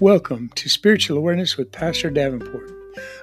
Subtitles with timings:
[0.00, 2.68] Welcome to Spiritual Awareness with Pastor Davenport,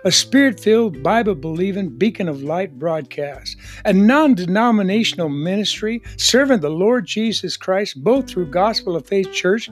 [0.05, 6.69] a spirit filled, Bible believing beacon of light broadcast, a non denominational ministry serving the
[6.69, 9.69] Lord Jesus Christ both through Gospel of Faith Church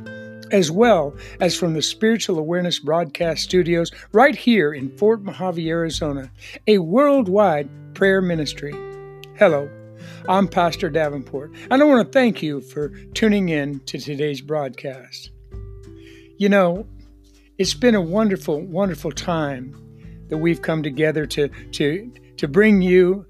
[0.51, 6.29] as well as from the Spiritual Awareness Broadcast Studios right here in Fort Mohave, Arizona,
[6.68, 8.73] a worldwide prayer ministry.
[9.38, 9.70] Hello.
[10.27, 15.32] I'm Pastor Davenport, and I want to thank you for tuning in to today's broadcast.
[16.39, 16.88] You know,
[17.57, 19.75] it's been a wonderful, wonderful time
[20.30, 23.25] that we've come together to, to, to bring you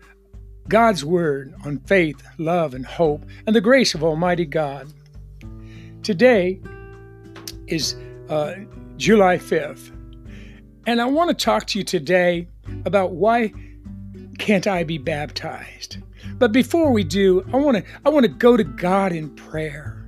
[0.67, 4.93] God's Word on faith, love, and hope, and the grace of Almighty God.
[6.03, 6.61] Today
[7.65, 7.95] is
[8.29, 8.53] uh,
[8.97, 9.89] July 5th,
[10.85, 12.47] and I want to talk to you today
[12.85, 13.51] about why
[14.37, 15.97] can't I be baptized?
[16.35, 19.98] But before we do, I want to I want to go to God in prayer.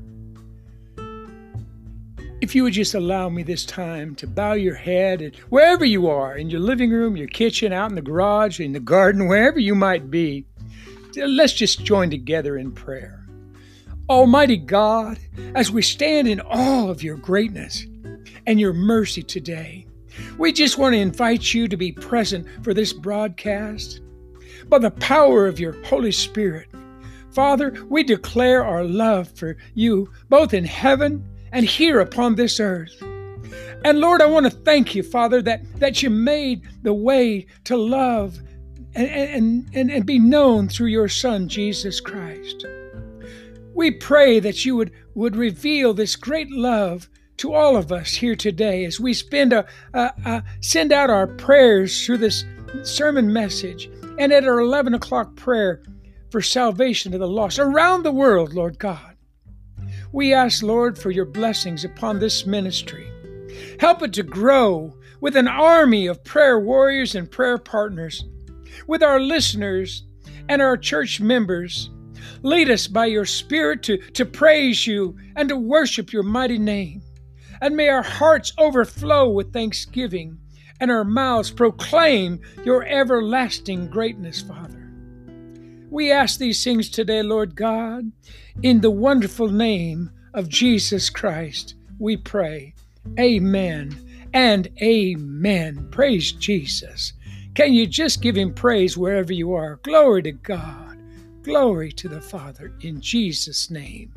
[2.41, 6.07] If you would just allow me this time to bow your head and wherever you
[6.07, 9.59] are, in your living room, your kitchen, out in the garage, in the garden, wherever
[9.59, 10.47] you might be,
[11.15, 13.23] let's just join together in prayer.
[14.09, 15.19] Almighty God,
[15.53, 17.85] as we stand in awe of your greatness
[18.47, 19.85] and your mercy today,
[20.39, 24.01] we just want to invite you to be present for this broadcast.
[24.67, 26.69] By the power of your Holy Spirit,
[27.29, 33.01] Father, we declare our love for you both in heaven and here upon this earth.
[33.83, 37.75] And Lord, I want to thank you, Father, that, that you made the way to
[37.75, 38.39] love
[38.93, 42.65] and, and, and, and be known through your Son, Jesus Christ.
[43.73, 48.35] We pray that you would, would reveal this great love to all of us here
[48.35, 52.45] today as we spend a, a, a, send out our prayers through this
[52.83, 55.81] sermon message and at our 11 o'clock prayer
[56.29, 59.10] for salvation to the lost around the world, Lord God.
[60.13, 63.09] We ask, Lord, for your blessings upon this ministry.
[63.79, 68.25] Help it to grow with an army of prayer warriors and prayer partners,
[68.87, 70.03] with our listeners
[70.49, 71.89] and our church members.
[72.43, 77.01] Lead us by your Spirit to, to praise you and to worship your mighty name.
[77.61, 80.39] And may our hearts overflow with thanksgiving
[80.79, 84.70] and our mouths proclaim your everlasting greatness, Father.
[85.91, 88.13] We ask these things today, Lord God,
[88.63, 91.75] in the wonderful name of Jesus Christ.
[91.99, 92.73] We pray.
[93.19, 93.97] Amen
[94.33, 95.89] and amen.
[95.91, 97.11] Praise Jesus.
[97.55, 99.81] Can you just give him praise wherever you are?
[99.83, 100.97] Glory to God.
[101.43, 104.13] Glory to the Father in Jesus' name.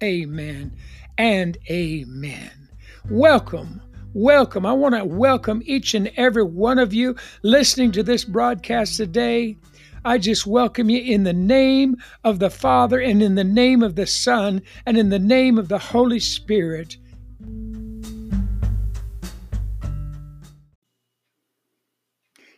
[0.00, 0.70] Amen
[1.18, 2.68] and amen.
[3.10, 3.82] Welcome.
[4.14, 4.64] Welcome.
[4.64, 9.56] I want to welcome each and every one of you listening to this broadcast today.
[10.04, 13.96] I just welcome you in the name of the Father and in the name of
[13.96, 16.96] the Son and in the name of the Holy Spirit.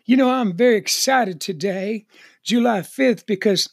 [0.05, 2.05] You know, I'm very excited today,
[2.43, 3.69] July 5th, because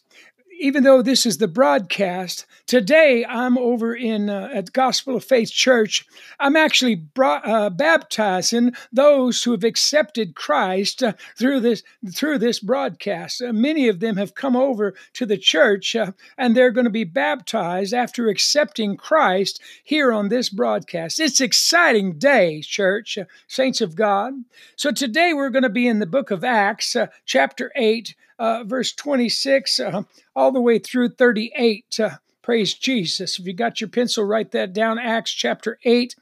[0.60, 5.52] even though this is the broadcast, today I'm over in uh, at Gospel of Faith
[5.52, 6.06] Church.
[6.40, 11.82] I'm actually brought, uh, baptizing those who have accepted Christ uh, through this
[12.14, 13.42] through this broadcast.
[13.42, 16.92] Uh, many of them have come over to the church, uh, and they're going to
[16.92, 21.20] be baptized after accepting Christ here on this broadcast.
[21.20, 24.34] It's exciting day, church, uh, saints of God.
[24.76, 26.96] So today we're going to be in the book of Acts,
[27.26, 30.04] chapter eight verse 26 uh,
[30.36, 32.00] all the way through 38.
[32.48, 33.38] Praise Jesus.
[33.38, 35.00] If you got your pencil, write that down.
[35.00, 36.16] Acts chapter 8,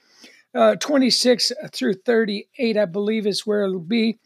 [0.56, 4.18] uh, 26 through 38, I believe, is where it'll be.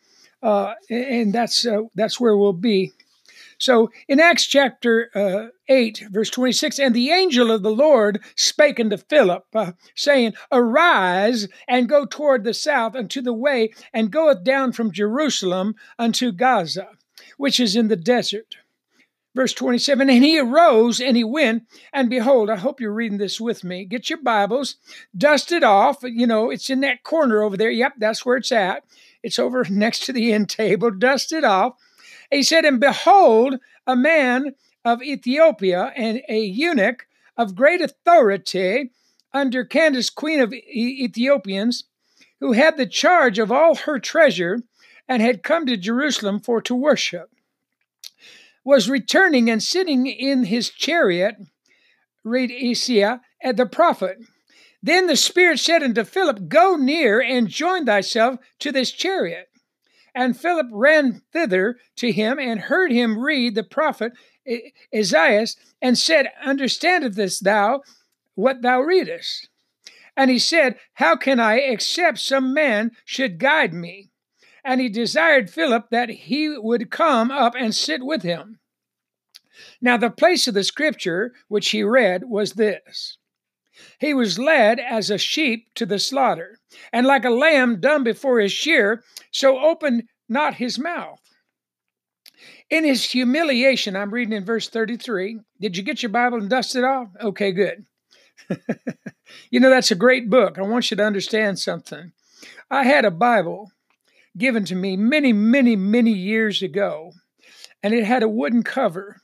[0.42, 2.94] Uh, and that's, uh, that's where we'll be.
[3.58, 8.80] So in Acts chapter uh, 8, verse 26, and the angel of the Lord spake
[8.80, 14.46] unto Philip, uh, saying, Arise and go toward the south unto the way, and goeth
[14.46, 16.88] down from Jerusalem unto Gaza
[17.38, 18.58] which is in the desert.
[19.36, 21.64] Verse 27 And he arose and he went,
[21.94, 23.86] and behold, I hope you're reading this with me.
[23.86, 24.76] Get your Bibles,
[25.16, 26.00] dust it off.
[26.04, 27.70] You know, it's in that corner over there.
[27.70, 28.84] Yep, that's where it's at.
[29.22, 30.92] It's over next to the end table.
[30.98, 31.76] Dust it off.
[32.32, 34.56] He said, And behold, a man
[34.86, 37.08] of Ethiopia and a eunuch
[37.38, 38.92] of great authority
[39.34, 41.86] under Candace, queen of Ethiopians,
[42.40, 44.64] who had the charge of all her treasure
[45.08, 47.32] and had come to Jerusalem for to worship,
[48.64, 51.36] was returning and sitting in his chariot,
[52.24, 54.18] read Esia, at the prophet.
[54.82, 59.50] Then the Spirit said unto Philip, Go near and join thyself to this chariot.
[60.16, 64.14] And Philip ran thither to him and heard him read the prophet
[64.94, 65.46] Isaiah
[65.82, 67.82] and said, Understandest thou
[68.36, 69.50] what thou readest?
[70.16, 74.10] And he said, How can I except some man should guide me?
[74.64, 78.60] And he desired Philip that he would come up and sit with him.
[79.82, 83.18] Now, the place of the scripture which he read was this
[84.00, 86.60] He was led as a sheep to the slaughter,
[86.94, 91.20] and like a lamb dumb before his shear, so opened not his mouth.
[92.70, 95.40] In his humiliation, I'm reading in verse 33.
[95.60, 97.10] Did you get your Bible and dust it off?
[97.20, 97.86] Okay, good.
[99.50, 100.58] you know, that's a great book.
[100.58, 102.12] I want you to understand something.
[102.70, 103.72] I had a Bible
[104.40, 107.12] given to me many, many, many years ago,
[107.84, 109.22] and it had a wooden cover.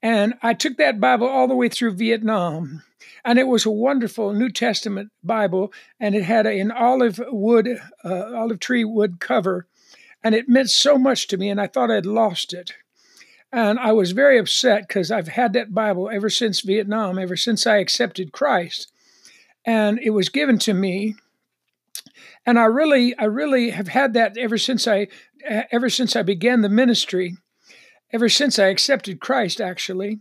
[0.00, 2.82] And I took that Bible all the way through Vietnam,
[3.24, 8.32] and it was a wonderful New Testament Bible, and it had an olive wood, uh,
[8.36, 9.66] olive tree wood cover,
[10.22, 12.72] and it meant so much to me, and I thought I'd lost it.
[13.54, 17.68] And I was very upset because I've had that Bible ever since Vietnam, ever since
[17.68, 18.90] I accepted Christ.
[19.64, 21.14] And it was given to me.
[22.46, 25.08] And I really, I really have had that ever since I,
[25.72, 27.36] ever since I began the ministry,
[28.12, 30.20] ever since I accepted Christ, actually.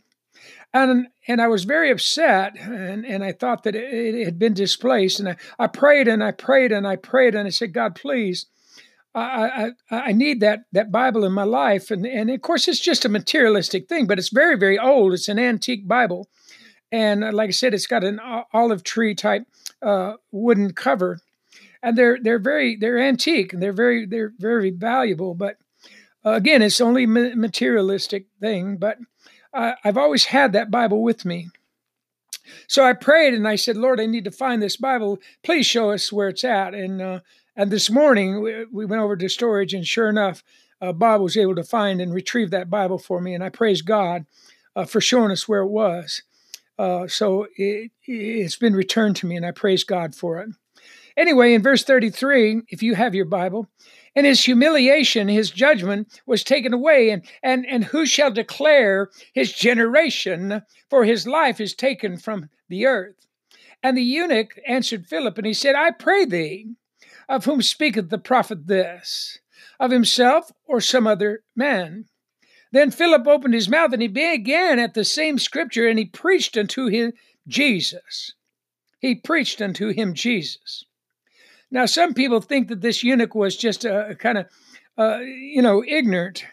[0.74, 4.54] And, and I was very upset, and, and I thought that it, it had been
[4.54, 5.20] displaced.
[5.20, 8.48] And I, I prayed and I prayed and I prayed, and I said, God, please,
[9.16, 12.80] I, I, I need that that Bible in my life, and and of course it's
[12.80, 15.14] just a materialistic thing, but it's very very old.
[15.14, 16.30] It's an antique Bible,
[16.92, 18.20] and uh, like I said, it's got an
[18.54, 19.46] olive tree type
[19.82, 21.20] uh, wooden cover,
[21.84, 25.36] and they're they're very they're antique and they're very they're very valuable.
[25.36, 25.58] But
[26.26, 28.78] uh, again, it's only a materialistic thing.
[28.78, 28.98] But
[29.54, 31.50] uh, I've always had that Bible with me.
[32.68, 35.20] So I prayed and I said, Lord, I need to find this Bible.
[35.44, 36.74] Please show us where it's at.
[36.74, 37.20] And uh,
[37.56, 40.42] and this morning we, we went over to storage, and sure enough,
[40.82, 43.82] uh, Bob was able to find and retrieve that Bible for me, and I praise
[43.82, 44.26] God
[44.76, 46.24] uh, for showing us where it was.
[46.80, 50.50] Uh, so it, it's been returned to me, and I praise God for it.
[51.16, 53.70] Anyway, in verse 33, if you have your Bible,
[54.16, 59.54] in his humiliation, his judgment was taken away, and, and, and who shall declare his
[59.54, 60.62] generation?
[60.90, 63.16] For his life is taken from the earth.
[63.82, 66.76] And the eunuch answered Philip, and he said, I pray thee,
[67.28, 69.40] of whom speaketh the prophet this?
[69.80, 72.06] Of himself or some other man?
[72.72, 76.58] Then Philip opened his mouth and he began at the same scripture and he preached
[76.58, 77.14] unto him
[77.48, 78.34] Jesus.
[79.00, 80.86] He preached unto him Jesus.
[81.74, 84.46] Now, some people think that this eunuch was just a, a kind of,
[84.96, 86.46] uh, you know, ignorant.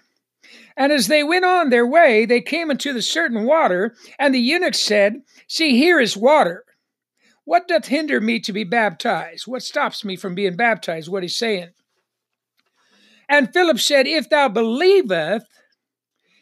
[0.79, 4.41] And as they went on their way, they came into the certain water, and the
[4.41, 6.65] eunuch said, See, here is water.
[7.45, 9.47] What doth hinder me to be baptized?
[9.47, 11.11] What stops me from being baptized?
[11.11, 11.69] What he's saying.
[13.29, 15.45] And Philip said, If thou believest,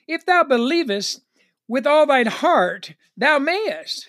[0.06, 1.22] if thou believest
[1.66, 4.08] with all thine heart, thou mayest.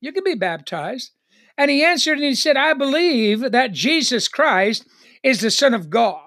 [0.00, 1.12] You can be baptized.
[1.58, 4.86] And he answered and he said, I believe that Jesus Christ
[5.24, 6.22] is the Son of God.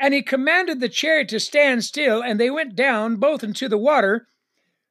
[0.00, 3.78] And he commanded the chariot to stand still, and they went down both into the
[3.78, 4.26] water,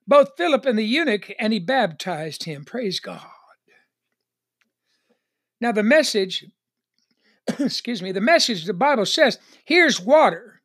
[0.07, 2.63] both Philip and the eunuch, and he baptized him.
[2.63, 3.21] Praise God.
[5.59, 6.45] Now, the message,
[7.59, 10.61] excuse me, the message the Bible says here's water.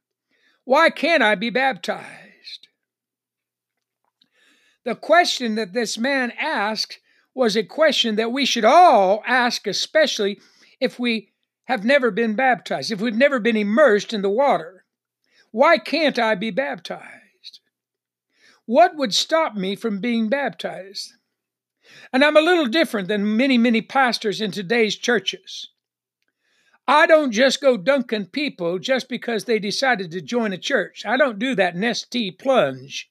[0.64, 2.68] Why can't I be baptized?
[4.84, 7.00] The question that this man asked
[7.34, 10.40] was a question that we should all ask, especially
[10.80, 11.32] if we
[11.64, 14.84] have never been baptized, if we've never been immersed in the water.
[15.50, 17.60] Why can't I be baptized?
[18.66, 21.12] What would stop me from being baptized?
[22.12, 25.68] And I'm a little different than many, many pastors in today's churches.
[26.86, 31.04] I don't just go dunking people just because they decided to join a church.
[31.06, 33.10] I don't do that Nestea plunge.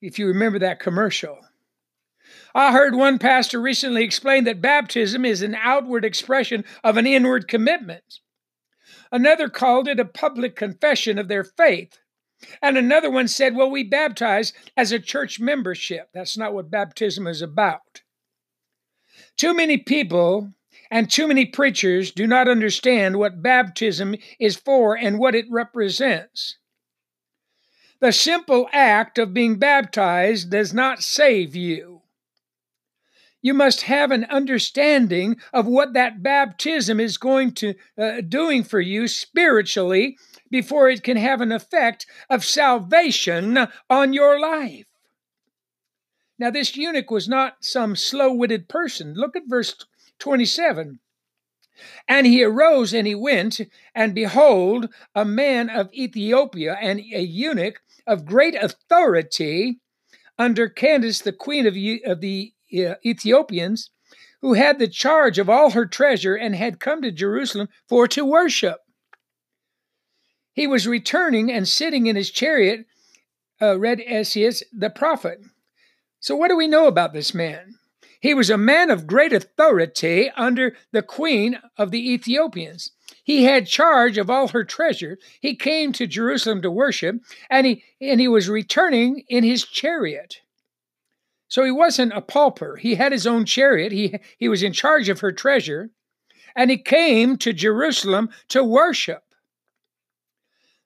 [0.00, 1.38] If you remember that commercial.
[2.54, 7.48] I heard one pastor recently explain that baptism is an outward expression of an inward
[7.48, 8.20] commitment.
[9.12, 11.98] Another called it a public confession of their faith.
[12.62, 16.08] And another one said, Well, we baptize as a church membership.
[16.14, 18.02] That's not what baptism is about.
[19.36, 20.52] Too many people
[20.90, 26.56] and too many preachers do not understand what baptism is for and what it represents.
[28.00, 31.89] The simple act of being baptized does not save you.
[33.42, 38.80] You must have an understanding of what that baptism is going to uh, doing for
[38.80, 40.18] you spiritually
[40.50, 44.84] before it can have an effect of salvation on your life.
[46.38, 49.14] Now, this eunuch was not some slow witted person.
[49.14, 49.74] Look at verse
[50.18, 50.98] 27.
[52.06, 53.60] And he arose and he went,
[53.94, 59.80] and behold, a man of Ethiopia, and a eunuch of great authority
[60.38, 61.74] under Candace, the queen of,
[62.10, 63.90] of the Ethiopians,
[64.40, 68.24] who had the charge of all her treasure and had come to Jerusalem for to
[68.24, 68.78] worship.
[70.52, 72.86] He was returning and sitting in his chariot,
[73.60, 75.40] uh, read Esaias the prophet.
[76.18, 77.74] So, what do we know about this man?
[78.20, 82.92] He was a man of great authority under the queen of the Ethiopians.
[83.24, 85.18] He had charge of all her treasure.
[85.40, 87.16] He came to Jerusalem to worship,
[87.48, 90.40] and he, and he was returning in his chariot.
[91.50, 92.76] So he wasn't a pauper.
[92.76, 93.90] He had his own chariot.
[93.90, 95.90] He, he was in charge of her treasure.
[96.54, 99.24] And he came to Jerusalem to worship.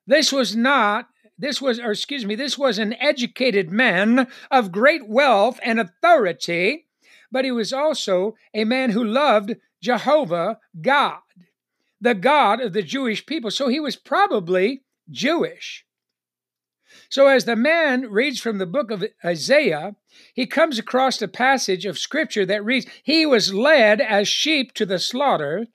[0.07, 5.07] This was not, this was, or excuse me, this was an educated man of great
[5.07, 6.87] wealth and authority,
[7.31, 11.21] but he was also a man who loved Jehovah God,
[12.01, 13.51] the God of the Jewish people.
[13.51, 15.84] So he was probably Jewish.
[17.15, 19.95] So, as the man reads from the book of Isaiah,
[20.35, 24.85] he comes across a passage of scripture that reads, He was led as sheep to
[24.85, 25.69] the slaughter,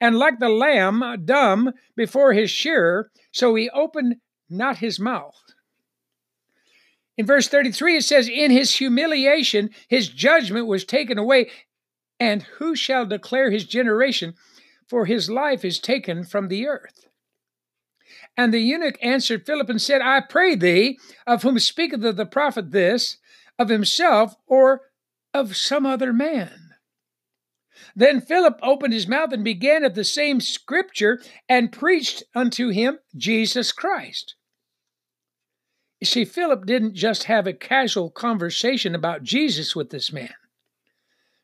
[0.00, 5.34] and like the lamb dumb before his shearer, so he opened not his mouth.
[7.16, 11.50] In verse 33, it says, In his humiliation, his judgment was taken away,
[12.20, 14.34] and who shall declare his generation?
[14.86, 17.07] For his life is taken from the earth.
[18.38, 22.70] And the eunuch answered Philip and said, I pray thee, of whom speaketh the prophet
[22.70, 23.18] this,
[23.58, 24.82] of himself or
[25.34, 26.70] of some other man?
[27.96, 33.00] Then Philip opened his mouth and began at the same scripture and preached unto him
[33.16, 34.36] Jesus Christ.
[36.00, 40.34] You see, Philip didn't just have a casual conversation about Jesus with this man.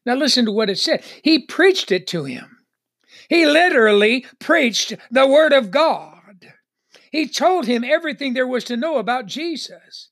[0.07, 1.03] Now, listen to what it said.
[1.25, 2.59] He preached it to him.
[3.29, 6.14] He literally preached the Word of God.
[7.15, 10.09] He told him everything there was to know about Jesus.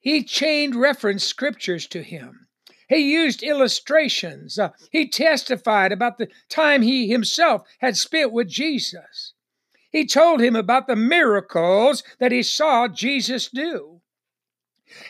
[0.00, 2.48] He chained reference scriptures to him.
[2.88, 4.58] He used illustrations.
[4.58, 9.34] Uh, he testified about the time he himself had spent with Jesus.
[9.92, 14.00] He told him about the miracles that he saw Jesus do.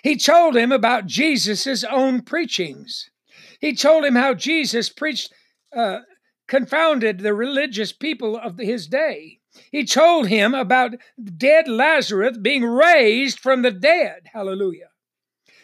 [0.02, 3.08] He told him about Jesus' own preachings.
[3.60, 5.32] He told him how Jesus preached,
[5.72, 6.00] uh,
[6.48, 9.37] confounded the religious people of his day.
[9.70, 10.94] He told him about
[11.36, 14.28] dead Lazarus being raised from the dead.
[14.32, 14.90] Hallelujah.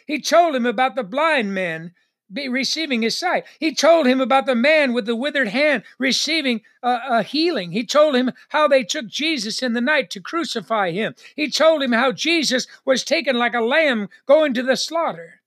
[0.06, 1.92] He told him about the blind man
[2.30, 3.44] receiving his sight.
[3.60, 7.72] He told him about the man with the withered hand receiving a, a, healing.
[7.72, 11.14] He told him how they took Jesus in the night to crucify him.
[11.36, 15.42] He told him how Jesus was taken like a lamb going to the slaughter.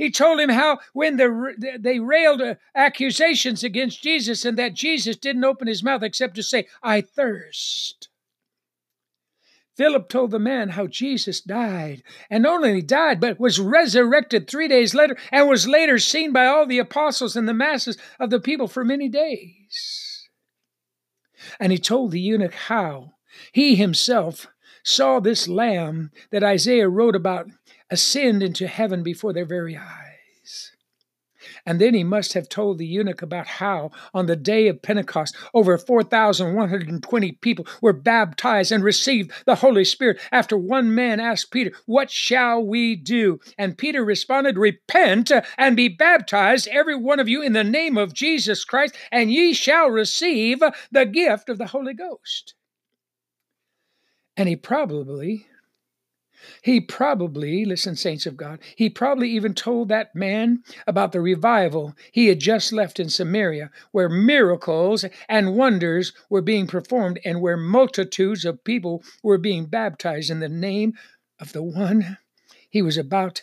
[0.00, 5.14] He told him how when the, they railed uh, accusations against Jesus and that Jesus
[5.14, 8.08] didn't open his mouth except to say, I thirst.
[9.76, 14.68] Philip told the man how Jesus died, and not only died, but was resurrected three
[14.68, 18.40] days later, and was later seen by all the apostles and the masses of the
[18.40, 20.30] people for many days.
[21.60, 23.16] And he told the eunuch how
[23.52, 24.46] he himself
[24.82, 27.50] saw this lamb that Isaiah wrote about
[27.90, 30.72] ascend into heaven before their very eyes.
[31.64, 35.36] And then he must have told the eunuch about how, on the day of Pentecost,
[35.54, 41.72] over 4,120 people were baptized and received the Holy Spirit after one man asked Peter,
[41.86, 43.40] What shall we do?
[43.56, 48.14] And Peter responded, Repent and be baptized, every one of you, in the name of
[48.14, 52.54] Jesus Christ, and ye shall receive the gift of the Holy Ghost.
[54.36, 55.46] And he probably
[56.62, 61.94] he probably, listen, saints of God, he probably even told that man about the revival
[62.12, 67.56] he had just left in Samaria, where miracles and wonders were being performed and where
[67.56, 70.94] multitudes of people were being baptized in the name
[71.38, 72.18] of the one
[72.68, 73.42] he was about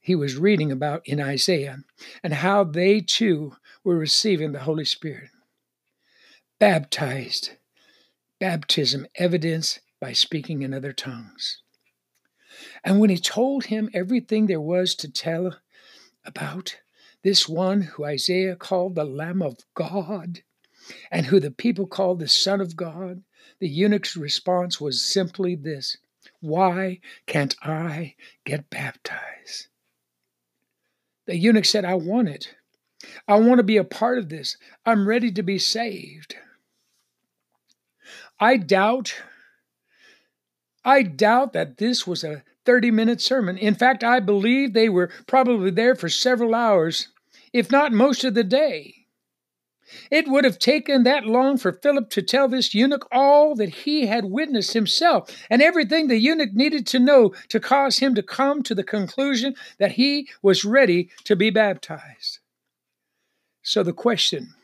[0.00, 1.84] he was reading about in Isaiah
[2.22, 5.28] and how they too were receiving the Holy Spirit.
[6.58, 7.50] Baptized.
[8.40, 11.62] Baptism evidence by speaking in other tongues.
[12.84, 15.58] And when he told him everything there was to tell
[16.24, 16.78] about
[17.22, 20.42] this one who Isaiah called the Lamb of God
[21.10, 23.22] and who the people called the Son of God,
[23.58, 25.96] the eunuch's response was simply this
[26.40, 28.14] Why can't I
[28.44, 29.68] get baptized?
[31.26, 32.54] The eunuch said, I want it.
[33.26, 34.56] I want to be a part of this.
[34.86, 36.36] I'm ready to be saved.
[38.40, 39.14] I doubt
[40.88, 43.58] I doubt that this was a 30 minute sermon.
[43.58, 47.08] In fact, I believe they were probably there for several hours,
[47.52, 48.94] if not most of the day.
[50.10, 54.06] It would have taken that long for Philip to tell this eunuch all that he
[54.06, 58.62] had witnessed himself and everything the eunuch needed to know to cause him to come
[58.62, 62.38] to the conclusion that he was ready to be baptized.
[63.62, 64.54] So the question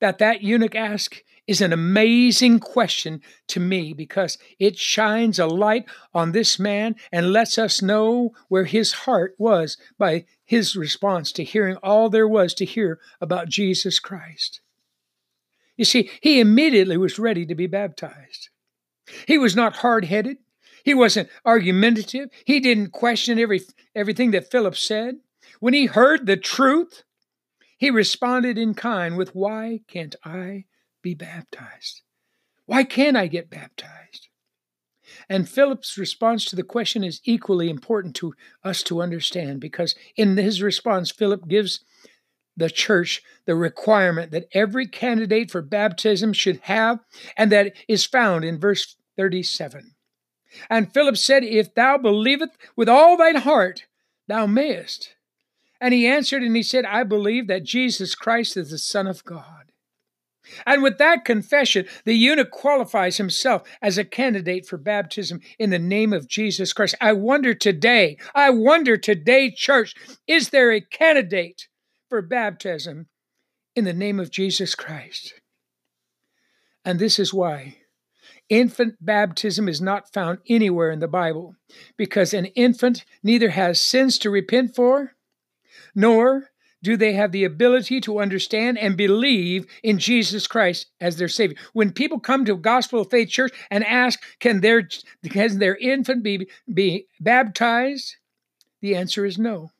[0.00, 5.84] that that eunuch asked is an amazing question to me because it shines a light
[6.12, 11.44] on this man and lets us know where his heart was by his response to
[11.44, 14.60] hearing all there was to hear about Jesus Christ.
[15.76, 18.48] You see, he immediately was ready to be baptized.
[19.26, 20.38] He was not hard headed.
[20.84, 22.28] He wasn't argumentative.
[22.44, 23.62] He didn't question every,
[23.94, 25.16] everything that Philip said.
[25.60, 27.04] When he heard the truth,
[27.78, 30.64] he responded in kind with, Why can't I
[31.04, 32.00] be baptized?
[32.66, 34.28] Why can't I get baptized?
[35.28, 38.34] And Philip's response to the question is equally important to
[38.64, 41.84] us to understand because in his response, Philip gives
[42.56, 47.00] the church the requirement that every candidate for baptism should have,
[47.36, 49.94] and that is found in verse 37.
[50.70, 53.84] And Philip said, If thou believest with all thine heart,
[54.26, 55.14] thou mayest.
[55.80, 59.24] And he answered and he said, I believe that Jesus Christ is the Son of
[59.24, 59.63] God.
[60.66, 65.78] And with that confession, the eunuch qualifies himself as a candidate for baptism in the
[65.78, 66.94] name of Jesus Christ.
[67.00, 69.94] I wonder today, I wonder today, church,
[70.26, 71.68] is there a candidate
[72.08, 73.06] for baptism
[73.74, 75.34] in the name of Jesus Christ?
[76.84, 77.76] And this is why
[78.50, 81.56] infant baptism is not found anywhere in the Bible,
[81.96, 85.12] because an infant neither has sins to repent for,
[85.94, 86.50] nor
[86.84, 91.56] do they have the ability to understand and believe in Jesus Christ as their Savior.
[91.72, 94.86] When people come to Gospel of Faith Church and ask, can their,
[95.28, 98.16] can their infant be, be baptized?
[98.82, 99.70] The answer is no.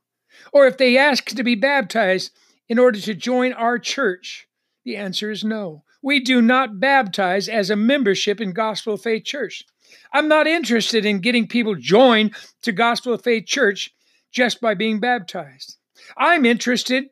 [0.52, 2.32] Or if they ask to be baptized
[2.68, 4.49] in order to join our church,
[4.84, 5.84] the answer is no.
[6.02, 9.64] We do not baptize as a membership in Gospel of Faith Church.
[10.12, 13.94] I'm not interested in getting people joined to Gospel of Faith Church
[14.32, 15.76] just by being baptized.
[16.17, 17.05] I'm interested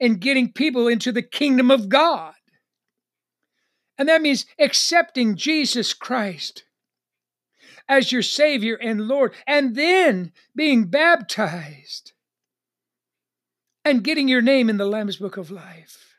[0.00, 2.34] in getting people into the kingdom of God.
[3.98, 6.64] And that means accepting Jesus Christ
[7.88, 12.12] as your Savior and Lord, and then being baptized
[13.84, 16.14] and getting your name in the Lamb's Book of Life.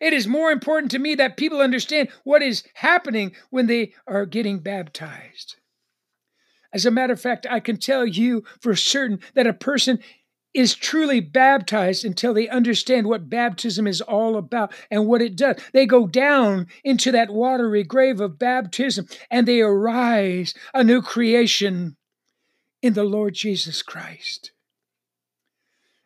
[0.00, 4.26] It is more important to me that people understand what is happening when they are
[4.26, 5.56] getting baptized.
[6.72, 9.98] As a matter of fact, I can tell you for certain that a person
[10.54, 15.56] is truly baptized until they understand what baptism is all about and what it does.
[15.72, 21.96] They go down into that watery grave of baptism and they arise a new creation
[22.82, 24.52] in the Lord Jesus Christ.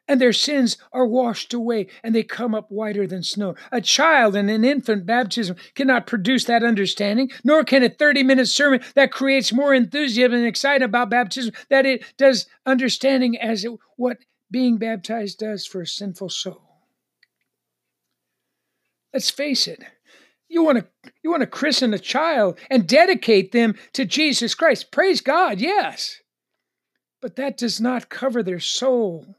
[0.08, 3.56] And their sins are washed away and they come up whiter than snow.
[3.72, 8.46] A child and an infant baptism cannot produce that understanding, nor can a 30 minute
[8.46, 13.72] sermon that creates more enthusiasm and excitement about baptism that it does understanding as it,
[13.96, 14.18] what
[14.50, 16.62] being baptized does for a sinful soul.
[19.12, 19.82] Let's face it.
[20.48, 24.92] You want to you want to christen a child and dedicate them to Jesus Christ.
[24.92, 26.20] Praise God, yes.
[27.20, 29.34] But that does not cover their soul.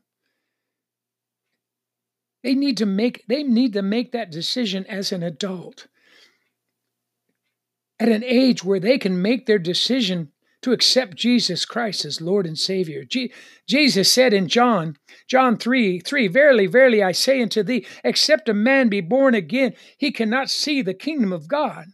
[2.43, 5.87] They need to make they need to make that decision as an adult.
[7.99, 12.45] At an age where they can make their decision to accept Jesus Christ as Lord
[12.45, 13.03] and Savior.
[13.03, 13.31] Je-
[13.67, 18.53] Jesus said in John, John 3 3, Verily, verily, I say unto thee, except a
[18.53, 21.85] man be born again, he cannot see the kingdom of God.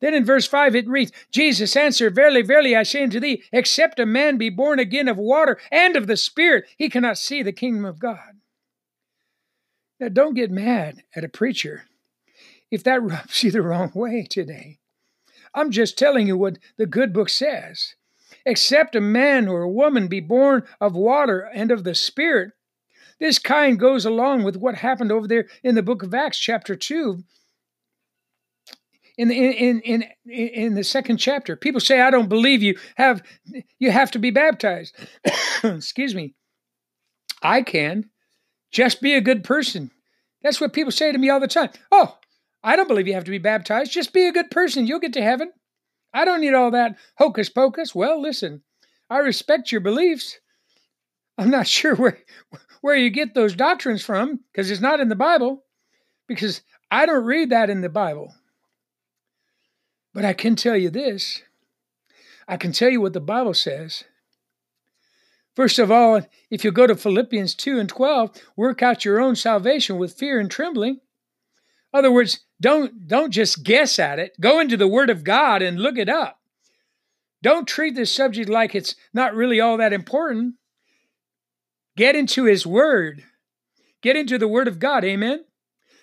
[0.00, 4.00] Then in verse 5 it reads, Jesus answered, Verily, verily, I say unto thee, except
[4.00, 7.52] a man be born again of water and of the Spirit, he cannot see the
[7.52, 8.40] kingdom of God.
[10.00, 11.84] Now, don't get mad at a preacher
[12.70, 14.80] if that rubs you the wrong way today.
[15.54, 17.94] I'm just telling you what the good book says
[18.44, 22.52] except a man or a woman be born of water and of the Spirit.
[23.20, 26.74] This kind goes along with what happened over there in the book of Acts, chapter
[26.74, 27.22] 2.
[29.18, 32.78] In the, in, in, in, in the second chapter, people say, I don't believe you
[32.96, 33.22] have
[33.78, 34.96] you have to be baptized.
[35.62, 36.34] Excuse me.
[37.42, 38.10] I can.
[38.70, 39.90] Just be a good person.
[40.42, 41.70] That's what people say to me all the time.
[41.92, 42.16] Oh,
[42.64, 43.92] I don't believe you have to be baptized.
[43.92, 44.86] Just be a good person.
[44.86, 45.52] You'll get to heaven.
[46.14, 47.94] I don't need all that hocus pocus.
[47.94, 48.62] Well, listen,
[49.08, 50.38] I respect your beliefs.
[51.38, 52.18] I'm not sure where
[52.80, 55.64] where you get those doctrines from because it's not in the Bible
[56.26, 58.34] because I don't read that in the Bible.
[60.12, 61.42] But I can tell you this.
[62.46, 64.04] I can tell you what the Bible says.
[65.54, 69.36] First of all, if you go to Philippians 2 and 12, work out your own
[69.36, 74.40] salvation with fear and trembling In other words, don't don't just guess at it.
[74.40, 76.38] Go into the Word of God and look it up.
[77.42, 80.54] Don't treat this subject like it's not really all that important.
[81.96, 83.24] Get into His Word.
[84.00, 85.04] Get into the Word of God.
[85.04, 85.44] Amen.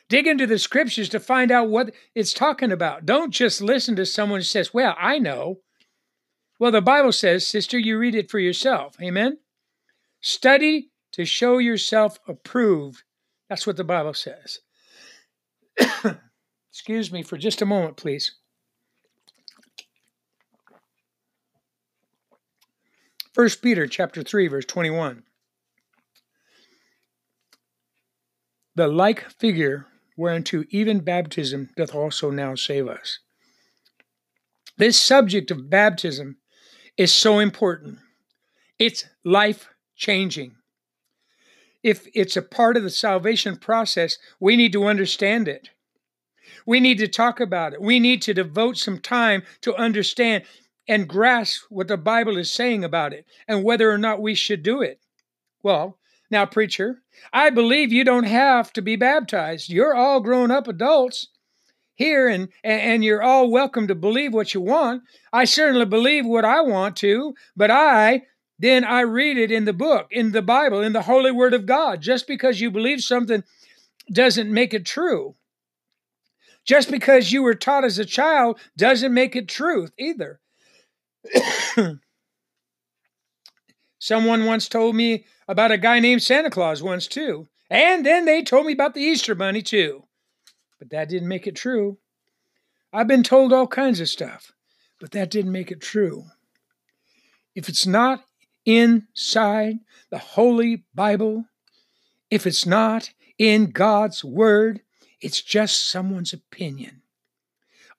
[0.09, 3.05] Dig into the scriptures to find out what it's talking about.
[3.05, 5.61] Don't just listen to someone who says, Well, I know.
[6.59, 8.97] Well, the Bible says, sister, you read it for yourself.
[9.01, 9.37] Amen?
[10.19, 13.03] Study to show yourself approved.
[13.47, 14.59] That's what the Bible says.
[16.71, 18.35] Excuse me for just a moment, please.
[23.33, 25.23] First Peter chapter 3 verse 21.
[28.75, 33.19] The like figure whereunto even baptism doth also now save us.
[34.77, 36.37] This subject of baptism
[36.97, 37.99] is so important.
[38.77, 40.55] It's life changing.
[41.83, 45.69] If it's a part of the salvation process, we need to understand it.
[46.69, 47.81] We need to talk about it.
[47.81, 50.43] We need to devote some time to understand
[50.87, 54.61] and grasp what the Bible is saying about it and whether or not we should
[54.61, 54.99] do it.
[55.63, 55.97] Well,
[56.29, 57.01] now, preacher,
[57.33, 59.71] I believe you don't have to be baptized.
[59.71, 61.29] You're all grown up adults
[61.95, 65.01] here and, and you're all welcome to believe what you want.
[65.33, 68.27] I certainly believe what I want to, but I
[68.59, 71.65] then I read it in the book, in the Bible, in the holy word of
[71.65, 71.99] God.
[71.99, 73.43] Just because you believe something
[74.13, 75.33] doesn't make it true.
[76.65, 80.39] Just because you were taught as a child doesn't make it truth either.
[83.99, 87.47] Someone once told me about a guy named Santa Claus once too.
[87.69, 90.03] And then they told me about the Easter Bunny too.
[90.79, 91.97] But that didn't make it true.
[92.91, 94.51] I've been told all kinds of stuff,
[94.99, 96.25] but that didn't make it true.
[97.53, 98.23] If it's not
[98.65, 101.45] inside the Holy Bible,
[102.31, 104.81] if it's not in God's Word,
[105.21, 107.01] it's just someone's opinion.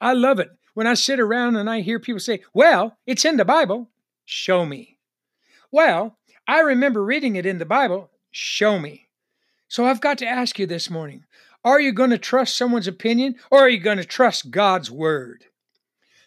[0.00, 3.36] I love it when I sit around and I hear people say, Well, it's in
[3.36, 3.90] the Bible.
[4.24, 4.98] Show me.
[5.70, 8.10] Well, I remember reading it in the Bible.
[8.30, 9.08] Show me.
[9.68, 11.24] So I've got to ask you this morning
[11.62, 15.44] are you going to trust someone's opinion or are you going to trust God's word?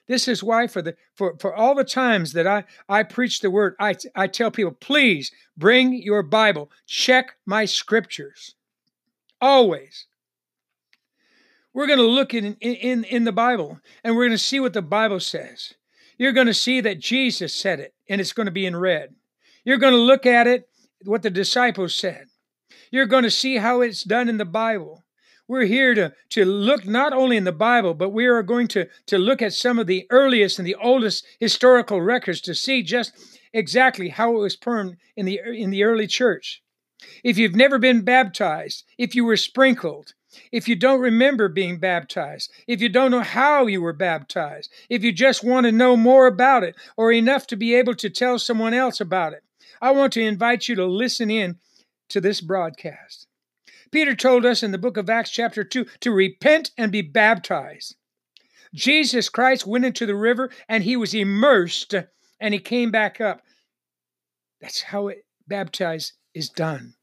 [0.08, 3.50] This is why for the for, for all the times that I, I preach the
[3.50, 6.70] word, I, I tell people, please bring your Bible.
[6.86, 8.56] Check my scriptures.
[9.42, 10.06] Always.
[11.74, 14.74] We're going to look in, in, in the Bible and we're going to see what
[14.74, 15.74] the Bible says.
[16.18, 19.16] You're going to see that Jesus said it, and it's going to be in red.
[19.66, 20.70] You're going to look at it,
[21.06, 22.28] what the disciples said.
[22.92, 25.04] You're going to see how it's done in the Bible.
[25.48, 28.88] We're here to, to look not only in the Bible, but we are going to,
[29.08, 33.12] to look at some of the earliest and the oldest historical records to see just
[33.52, 36.62] exactly how it was performed in the, in the early church.
[37.24, 40.14] If you've never been baptized, if you were sprinkled,
[40.52, 45.04] if you don't remember being baptized, if you don't know how you were baptized, if
[45.04, 48.40] you just want to know more about it or enough to be able to tell
[48.40, 49.44] someone else about it,
[49.82, 51.58] I want to invite you to listen in
[52.10, 53.28] to this broadcast.
[53.92, 57.96] Peter told us in the book of Acts, chapter 2, to repent and be baptized.
[58.74, 61.94] Jesus Christ went into the river and he was immersed
[62.40, 63.42] and he came back up.
[64.62, 66.96] That's how it baptized is done.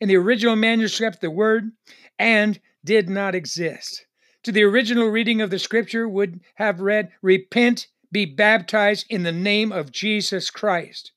[0.00, 1.70] In the original manuscript, the word
[2.18, 4.06] and did not exist.
[4.44, 9.32] To the original reading of the scripture would have read, Repent, be baptized in the
[9.32, 11.12] name of Jesus Christ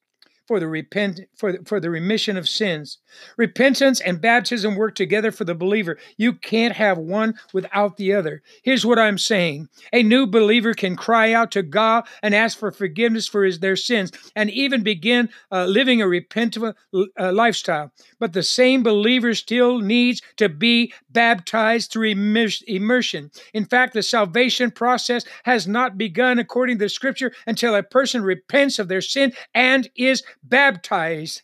[0.47, 2.99] for the repent for the, for the remission of sins.
[3.37, 5.97] Repentance and baptism work together for the believer.
[6.17, 8.41] You can't have one without the other.
[8.63, 9.69] Here's what I'm saying.
[9.91, 13.75] A new believer can cry out to God and ask for forgiveness for his, their
[13.75, 17.91] sins and even begin uh, living a repentant uh, lifestyle.
[18.19, 23.31] But the same believer still needs to be baptized through immersion.
[23.53, 28.21] In fact, the salvation process has not begun according to the scripture until a person
[28.21, 31.41] repents of their sin and is baptized.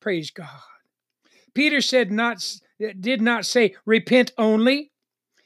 [0.00, 0.48] Praise God.
[1.54, 2.44] Peter said not
[3.00, 4.90] did not say repent only.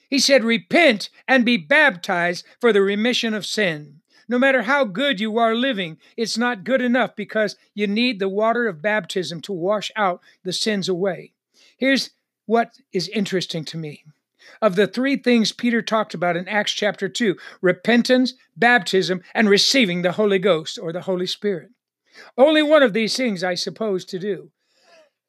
[0.09, 4.01] He said repent and be baptized for the remission of sin.
[4.29, 8.29] No matter how good you are living, it's not good enough because you need the
[8.29, 11.33] water of baptism to wash out the sins away.
[11.77, 12.11] Here's
[12.47, 14.05] what is interesting to me.
[14.63, 20.03] Of the three things Peter talked about in Acts chapter 2 repentance, baptism, and receiving
[20.03, 21.71] the Holy Ghost or the Holy Spirit.
[22.37, 24.51] Only one of these things I suppose to do.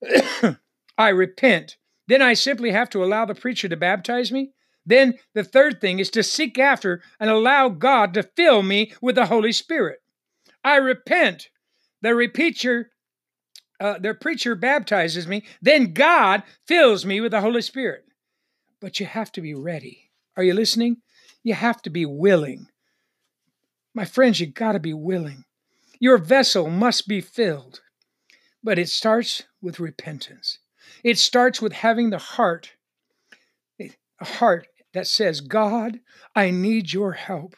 [0.97, 1.77] I repent.
[2.07, 4.51] Then I simply have to allow the preacher to baptize me.
[4.85, 9.15] Then the third thing is to seek after and allow God to fill me with
[9.15, 9.99] the Holy Spirit.
[10.63, 11.49] I repent.
[12.01, 12.91] The preacher,
[13.79, 15.43] uh, the preacher baptizes me.
[15.61, 18.05] Then God fills me with the Holy Spirit.
[18.81, 20.09] But you have to be ready.
[20.37, 20.97] Are you listening?
[21.43, 22.67] You have to be willing.
[23.93, 25.43] My friends, you got to be willing.
[25.99, 27.81] Your vessel must be filled.
[28.63, 30.59] But it starts with repentance.
[31.03, 32.73] It starts with having the heart,
[33.79, 35.99] a heart that says, God,
[36.35, 37.55] I need your help.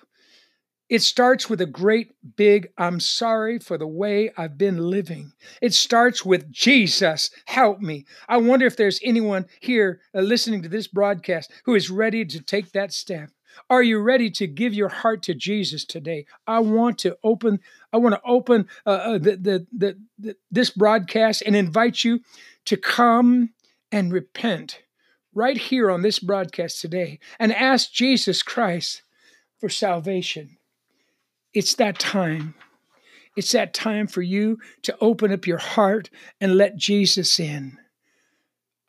[0.89, 5.31] It starts with a great big, I'm sorry for the way I've been living.
[5.61, 8.05] It starts with, Jesus, help me.
[8.27, 12.41] I wonder if there's anyone here uh, listening to this broadcast who is ready to
[12.41, 13.29] take that step.
[13.69, 16.25] Are you ready to give your heart to Jesus today?
[16.47, 17.59] I want to open.
[17.93, 22.21] I want to open uh, uh, the, the, the, the, this broadcast and invite you
[22.65, 23.51] to come
[23.91, 24.81] and repent
[25.33, 29.03] right here on this broadcast today and ask Jesus Christ
[29.59, 30.57] for salvation.
[31.53, 32.55] It's that time.
[33.37, 36.09] It's that time for you to open up your heart
[36.39, 37.77] and let Jesus in.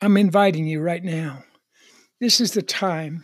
[0.01, 1.45] I'm inviting you right now.
[2.19, 3.23] This is the time.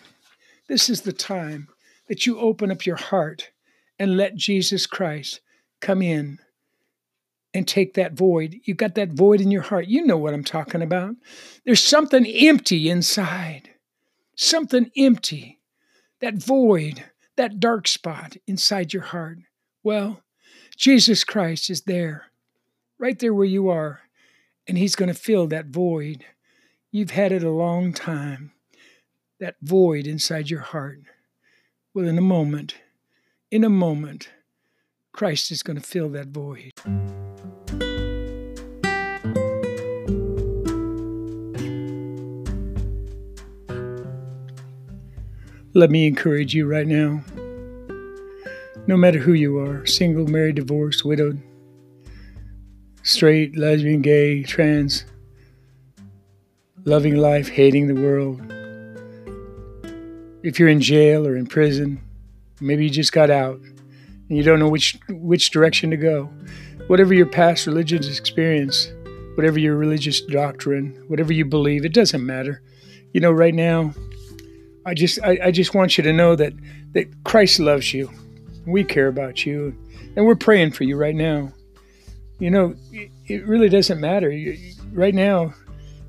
[0.70, 1.68] This is the time
[2.08, 3.52] that you open up your heart
[4.00, 5.42] and let Jesus Christ
[5.82, 6.40] come in
[7.54, 8.56] and take that void.
[8.64, 9.88] You've got that void in your heart.
[9.88, 11.16] You know what I'm talking about.
[11.66, 13.72] There's something empty inside,
[14.36, 15.60] something empty,
[16.22, 17.04] that void
[17.40, 19.40] that dark spot inside your heart?
[19.82, 20.22] Well,
[20.76, 22.26] Jesus Christ is there,
[23.00, 24.02] right there where you are,
[24.68, 26.26] and He's going to fill that void.
[26.92, 28.52] You've had it a long time,
[29.40, 31.00] that void inside your heart.
[31.94, 32.76] Well, in a moment,
[33.52, 34.30] in a moment,
[35.12, 36.74] Christ is going to fill that void.
[45.74, 47.22] Let me encourage you right now.
[48.88, 51.42] No matter who you are single, married, divorced, widowed,
[53.04, 55.06] straight, lesbian, gay, trans,
[56.86, 58.42] loving life, hating the world.
[60.44, 62.02] If you're in jail or in prison,
[62.62, 63.60] maybe you just got out
[64.30, 66.30] and you don't know which which direction to go.
[66.88, 68.92] Whatever your past religious experience,
[69.36, 72.62] whatever your religious doctrine, whatever you believe, it doesn't matter.
[73.14, 73.94] You know, right now,
[74.86, 76.54] I just I, I just want you to know that
[76.94, 78.10] that Christ loves you.
[78.66, 79.76] We care about you,
[80.16, 81.52] and we're praying for you right now.
[82.40, 84.30] You know, it, it really doesn't matter.
[84.30, 84.58] You,
[84.94, 85.54] right now,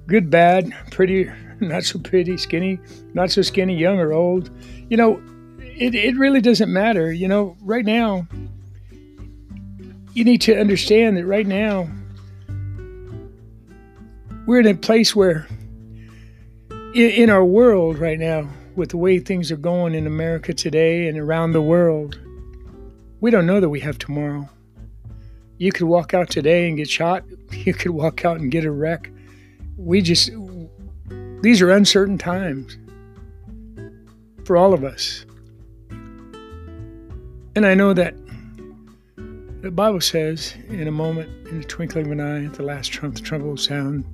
[0.07, 1.31] good, bad, pretty,
[1.69, 2.79] not so pretty, skinny,
[3.15, 4.51] not so skinny, young or old.
[4.89, 5.23] You know,
[5.59, 7.13] it, it really doesn't matter.
[7.13, 8.27] You know, right now,
[10.15, 11.89] you need to understand that right now,
[14.47, 15.47] we're in a place where,
[16.95, 21.09] in, in our world right now, with the way things are going in America today
[21.09, 22.19] and around the world,
[23.21, 24.49] we don't know that we have tomorrow.
[25.59, 27.25] You could walk out today and get shot.
[27.53, 29.11] You could walk out and get a wreck.
[29.77, 30.31] We just,
[31.43, 32.79] these are uncertain times
[34.45, 35.25] for all of us.
[37.57, 38.15] And I know that
[39.63, 42.89] the Bible says, in a moment, in the twinkling of an eye, at the last
[42.89, 44.05] trump, the trumpet will sound,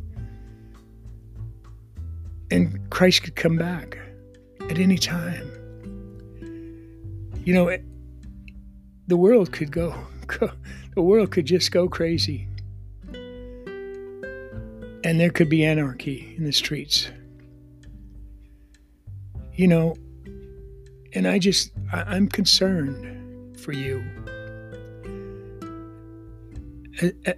[2.51, 3.99] and Christ could come back
[4.69, 5.51] at any time.
[7.45, 7.77] You know,
[9.07, 9.95] the world could go,
[10.27, 10.51] go,
[10.95, 12.49] the world could just go crazy.
[15.05, 17.11] And there could be anarchy in the streets.
[19.57, 19.97] You know,
[21.15, 24.05] and I just, I, I'm concerned for you.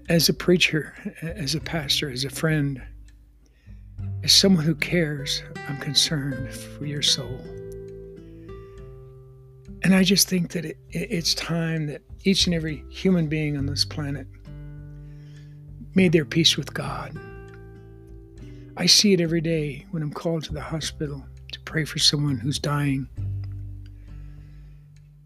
[0.09, 2.83] As a preacher, as a pastor, as a friend,
[4.23, 7.41] as someone who cares, I'm concerned for your soul.
[9.85, 13.67] And I just think that it, it's time that each and every human being on
[13.67, 14.27] this planet
[15.95, 17.17] made their peace with God.
[18.77, 21.25] I see it every day when I'm called to the hospital
[21.69, 23.07] pray for someone who's dying.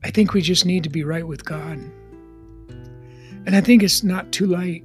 [0.02, 1.78] I think we just need to be right with God.
[3.46, 4.84] And I think it's not too late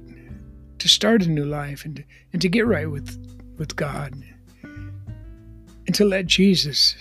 [0.78, 3.10] to start a new life and to, and to get right with
[3.58, 4.14] with God
[5.88, 6.94] and to let Jesus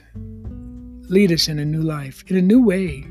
[1.07, 3.05] lead us in a new life, in a new way,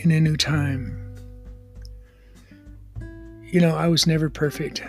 [0.00, 1.00] in a new time.
[3.52, 4.82] You know, I was never perfect.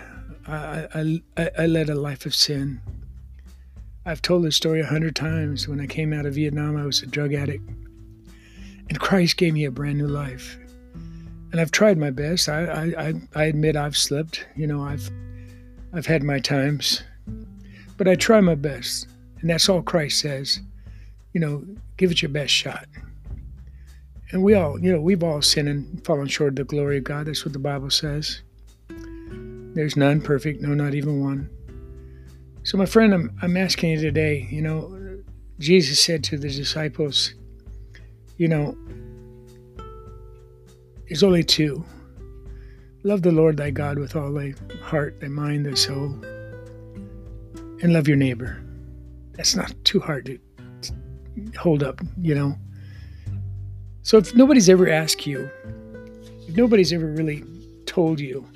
[0.48, 2.80] I, I, I led a life of sin.
[4.06, 5.68] I've told this story a hundred times.
[5.68, 7.68] When I came out of Vietnam, I was a drug addict.
[8.88, 10.58] And Christ gave me a brand new life.
[11.52, 12.48] And I've tried my best.
[12.48, 14.46] I, I, I admit I've slipped.
[14.56, 15.10] You know, I've
[15.92, 17.02] I've had my times,
[17.96, 19.08] but I try my best.
[19.40, 20.60] And that's all Christ says.
[21.32, 21.64] You know,
[21.96, 22.86] give it your best shot.
[24.30, 27.04] And we all, you know, we've all sinned and fallen short of the glory of
[27.04, 27.26] God.
[27.26, 28.42] That's what the Bible says.
[29.74, 31.48] There's none perfect, no, not even one.
[32.68, 34.94] So, my friend, I'm, I'm asking you today, you know,
[35.58, 37.32] Jesus said to the disciples,
[38.36, 38.76] you know,
[41.08, 41.82] there's only two
[43.04, 44.52] Love the Lord thy God with all thy
[44.82, 46.14] heart, thy mind, thy soul,
[47.80, 48.62] and love your neighbor
[49.32, 50.38] That's not too hard to,
[50.82, 50.92] to
[51.58, 52.54] hold up, you know.
[54.02, 55.48] So if nobody's ever asked you,
[56.46, 57.44] if nobody's ever really
[57.86, 58.46] told you,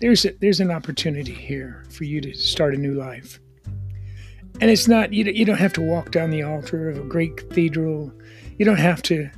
[0.00, 3.40] there's a, there's an opportunity here for you to start a new life.
[4.60, 5.24] And it's not you.
[5.24, 8.12] You don't have to walk down the altar of a great cathedral.
[8.58, 9.30] You don't have to,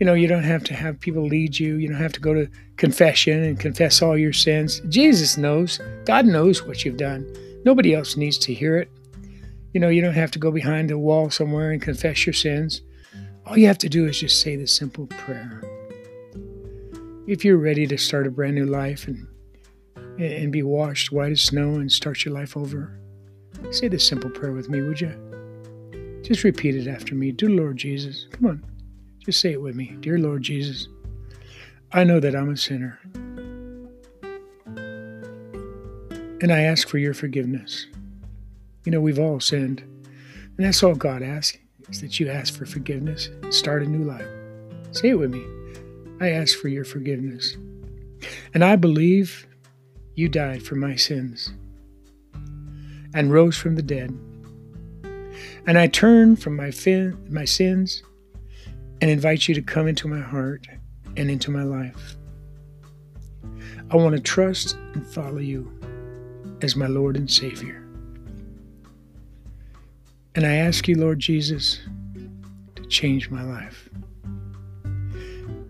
[0.00, 1.76] you know, you don't have to have people lead you.
[1.76, 4.80] You don't have to go to confession and confess all your sins.
[4.88, 5.80] Jesus knows.
[6.04, 7.26] God knows what you've done.
[7.64, 8.90] Nobody else needs to hear it.
[9.72, 12.82] You know, you don't have to go behind a wall somewhere and confess your sins.
[13.46, 15.62] All you have to do is just say the simple prayer.
[17.26, 19.26] If you're ready to start a brand new life and
[20.18, 22.98] and be washed white as snow and start your life over,
[23.70, 25.12] say this simple prayer with me, would you?
[26.22, 27.32] Just repeat it after me.
[27.32, 28.64] Dear Lord Jesus, come on,
[29.24, 29.96] just say it with me.
[30.00, 30.88] Dear Lord Jesus,
[31.92, 32.98] I know that I'm a sinner.
[36.42, 37.86] And I ask for your forgiveness.
[38.84, 39.80] You know, we've all sinned.
[39.80, 44.04] And that's all God asks, is that you ask for forgiveness and start a new
[44.04, 44.26] life.
[44.90, 45.44] Say it with me.
[46.20, 47.56] I ask for your forgiveness.
[48.54, 49.46] And I believe
[50.16, 51.52] you died for my sins
[53.14, 54.10] and rose from the dead.
[55.66, 58.02] And I turn from my, fin- my sins
[59.00, 60.66] and invite you to come into my heart
[61.18, 62.16] and into my life.
[63.90, 65.70] I want to trust and follow you
[66.62, 67.86] as my Lord and Savior.
[70.34, 71.80] And I ask you, Lord Jesus,
[72.74, 73.90] to change my life.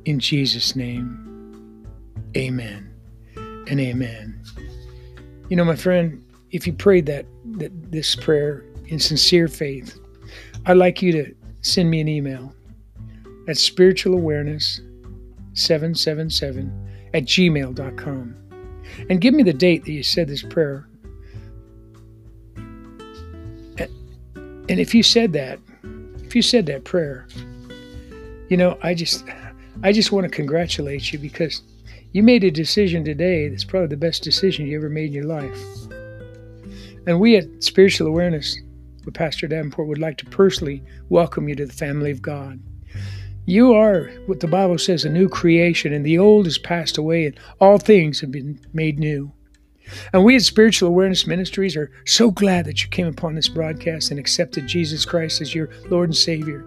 [0.04, 1.84] In Jesus' name,
[2.36, 2.95] amen
[3.68, 4.42] and amen.
[5.48, 7.26] You know, my friend, if you prayed that,
[7.58, 9.98] that this prayer in sincere faith,
[10.66, 12.54] I'd like you to send me an email
[13.48, 14.80] at spiritual awareness
[15.54, 18.36] 777 at gmail.com.
[19.10, 20.88] And give me the date that you said this prayer.
[24.68, 25.60] And if you said that,
[26.24, 27.28] if you said that prayer,
[28.48, 29.24] you know, I just
[29.82, 31.62] I just want to congratulate you because
[32.12, 35.24] you made a decision today that's probably the best decision you ever made in your
[35.24, 35.58] life.
[37.06, 38.58] And we at Spiritual Awareness
[39.04, 42.60] with Pastor Davenport would like to personally welcome you to the family of God.
[43.44, 47.26] You are what the Bible says a new creation, and the old has passed away,
[47.26, 49.32] and all things have been made new.
[50.12, 54.10] And we at Spiritual Awareness Ministries are so glad that you came upon this broadcast
[54.10, 56.66] and accepted Jesus Christ as your Lord and Savior.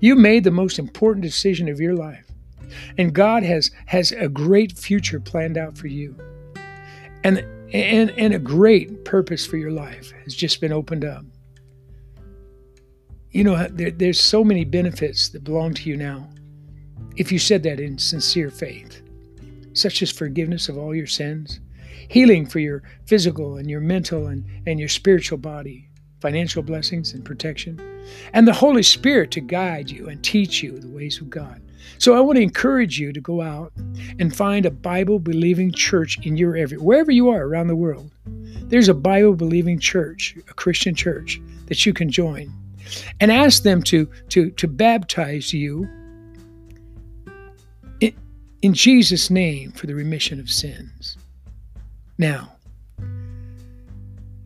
[0.00, 2.27] You made the most important decision of your life,
[2.96, 6.16] and God has, has a great future planned out for you.
[7.24, 7.38] And,
[7.72, 11.24] and, and a great purpose for your life has just been opened up
[13.30, 16.28] you know, there, there's so many benefits that belong to you now
[17.16, 19.02] if you said that in sincere faith,
[19.72, 21.60] such as forgiveness of all your sins,
[22.08, 25.88] healing for your physical and your mental and, and your spiritual body,
[26.20, 27.80] financial blessings and protection,
[28.32, 31.60] and the Holy Spirit to guide you and teach you the ways of God.
[31.98, 33.72] So I want to encourage you to go out
[34.18, 38.10] and find a Bible believing church in your area, wherever you are around the world.
[38.68, 42.52] There's a Bible believing church, a Christian church that you can join
[43.20, 45.88] and ask them to, to, to baptize you
[48.00, 48.14] in,
[48.62, 51.16] in Jesus' name for the remission of sins.
[52.18, 52.52] Now,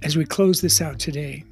[0.03, 1.45] as we close this out today,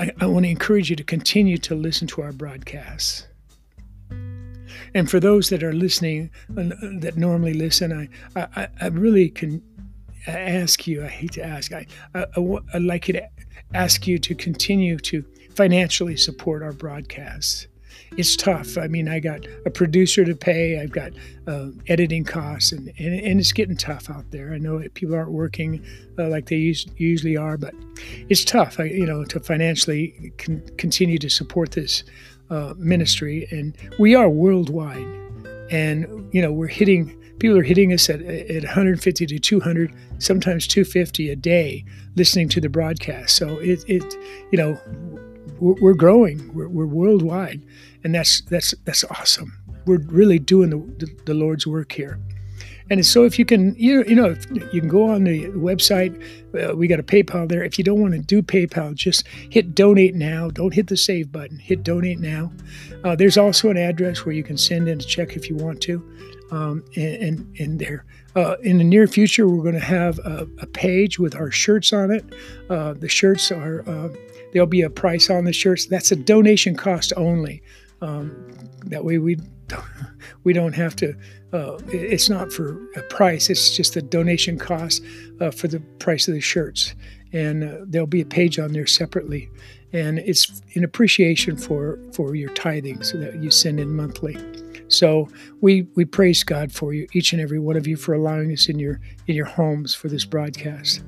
[0.00, 3.26] I, I want to encourage you to continue to listen to our broadcasts.
[4.94, 9.62] And for those that are listening, uh, that normally listen, I, I, I really can
[10.26, 13.28] ask you, I hate to ask, I, I, would like you to
[13.74, 15.22] ask you to continue to
[15.54, 17.66] financially support our broadcasts.
[18.16, 18.76] It's tough.
[18.76, 21.12] I mean, I got a producer to pay, I've got
[21.46, 24.52] uh, editing costs, and, and, and, it's getting tough out there.
[24.52, 25.84] I know people aren't working
[26.18, 27.72] uh, like they us- usually are, but
[28.28, 32.02] it's tough, I, you know, to financially con- continue to support this
[32.50, 33.46] uh, ministry.
[33.52, 35.06] And we are worldwide,
[35.70, 40.66] and, you know, we're hitting people are hitting us at, at 150 to 200 sometimes
[40.66, 41.82] 250 a day
[42.14, 44.04] listening to the broadcast so it, it
[44.52, 44.78] you know
[45.58, 47.62] we're, growing we're, worldwide
[48.04, 49.52] and that's that's that's awesome
[49.86, 52.18] we're really doing the, the, the lord's work here
[52.90, 54.36] and so if you can you, you know
[54.72, 56.14] you can go on the website
[56.58, 59.74] uh, we got a paypal there if you don't want to do paypal just hit
[59.74, 62.50] donate now don't hit the save button hit donate now
[63.04, 65.80] uh, there's also an address where you can send in a check if you want
[65.80, 66.02] to
[66.50, 68.04] um, and, and, there.
[68.34, 71.92] Uh, in the near future, we're going to have a, a, page with our shirts
[71.92, 72.24] on it.
[72.68, 74.08] Uh, the shirts are, uh,
[74.52, 75.86] there'll be a price on the shirts.
[75.86, 77.62] That's a donation cost only.
[78.00, 78.54] Um,
[78.86, 79.38] that way, we
[80.44, 81.14] we don't have to.
[81.52, 83.50] Uh, it's not for a price.
[83.50, 85.02] It's just a donation cost
[85.40, 86.94] uh, for the price of the shirts,
[87.32, 89.48] and uh, there'll be a page on there separately,
[89.92, 94.36] and it's in appreciation for for your tithing so that you send in monthly.
[94.90, 95.28] So
[95.60, 98.68] we we praise God for you, each and every one of you, for allowing us
[98.68, 101.02] in your in your homes for this broadcast.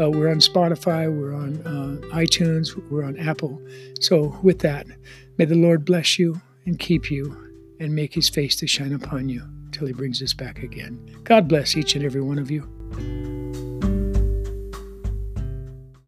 [0.00, 3.60] Uh, we're on Spotify, we're on uh, iTunes, we're on Apple.
[4.00, 4.86] So with that,
[5.38, 7.36] may the Lord bless you and keep you,
[7.78, 10.98] and make His face to shine upon you till He brings us back again.
[11.24, 13.25] God bless each and every one of you.